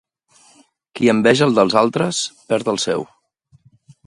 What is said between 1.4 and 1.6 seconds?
el